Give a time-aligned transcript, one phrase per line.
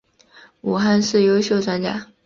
[0.61, 2.07] 武汉市优秀专家。